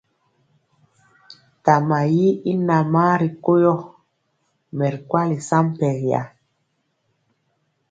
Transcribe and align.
Tama 1.65 1.99
yi 2.15 2.27
i 2.51 2.53
namaa 2.67 3.13
ri 3.21 3.29
ko 3.43 3.51
yɔ, 3.63 3.75
mɛ 4.75 4.85
ri 4.93 4.99
kwali 5.09 5.35
sampɛriya. 5.49 6.21